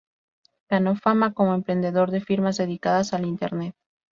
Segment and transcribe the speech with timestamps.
[0.67, 3.75] Ganó fama como emprendedor de firmas dedicadas a Internet.